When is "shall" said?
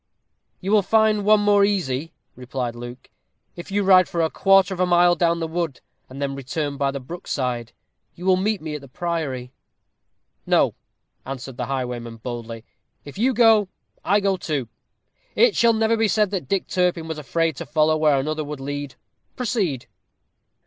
15.55-15.71